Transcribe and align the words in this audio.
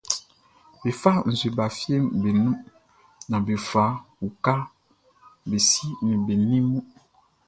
Be 0.81 0.89
fa 1.01 1.11
nzue 1.29 1.47
ba 1.57 1.65
fieʼm 1.77 2.03
be 2.21 2.29
nun 2.43 2.55
naan 3.29 3.43
be 3.45 3.53
fa 3.69 3.85
uka 4.25 4.55
be 5.47 5.57
si 5.69 5.87
ni 6.05 6.13
be 6.25 6.33
ni 6.49 6.57
mun. 6.69 6.85